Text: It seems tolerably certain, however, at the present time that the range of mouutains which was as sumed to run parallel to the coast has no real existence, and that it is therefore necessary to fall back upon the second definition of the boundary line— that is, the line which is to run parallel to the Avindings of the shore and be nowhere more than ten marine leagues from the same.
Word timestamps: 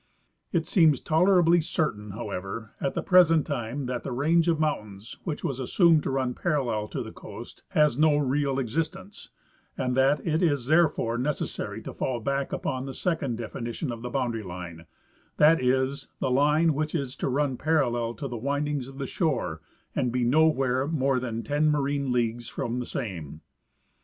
It 0.51 0.65
seems 0.65 0.99
tolerably 0.99 1.61
certain, 1.61 2.09
however, 2.09 2.71
at 2.81 2.95
the 2.95 3.03
present 3.03 3.45
time 3.45 3.85
that 3.85 4.01
the 4.01 4.11
range 4.11 4.47
of 4.47 4.57
mouutains 4.57 5.17
which 5.25 5.43
was 5.43 5.59
as 5.59 5.69
sumed 5.73 6.01
to 6.01 6.09
run 6.09 6.33
parallel 6.33 6.87
to 6.87 7.03
the 7.03 7.11
coast 7.11 7.61
has 7.73 7.99
no 7.99 8.17
real 8.17 8.57
existence, 8.57 9.29
and 9.77 9.95
that 9.95 10.19
it 10.25 10.41
is 10.41 10.65
therefore 10.65 11.19
necessary 11.19 11.83
to 11.83 11.93
fall 11.93 12.19
back 12.19 12.51
upon 12.51 12.87
the 12.87 12.95
second 12.95 13.35
definition 13.37 13.91
of 13.91 14.01
the 14.01 14.09
boundary 14.09 14.41
line— 14.41 14.87
that 15.37 15.61
is, 15.61 16.07
the 16.17 16.31
line 16.31 16.73
which 16.73 16.95
is 16.95 17.15
to 17.17 17.29
run 17.29 17.55
parallel 17.55 18.15
to 18.15 18.27
the 18.27 18.39
Avindings 18.39 18.87
of 18.89 18.97
the 18.97 19.05
shore 19.05 19.61
and 19.95 20.11
be 20.11 20.23
nowhere 20.23 20.87
more 20.87 21.19
than 21.19 21.43
ten 21.43 21.69
marine 21.69 22.11
leagues 22.11 22.49
from 22.49 22.79
the 22.79 22.87
same. 22.87 23.41